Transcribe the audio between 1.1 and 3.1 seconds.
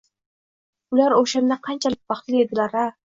o`shanda qanchalik baxtli edilar-a